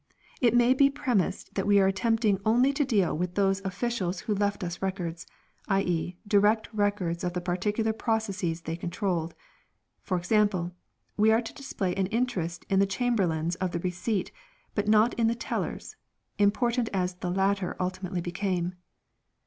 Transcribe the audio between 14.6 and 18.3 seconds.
but not in the Tellers, important as the latter ultimately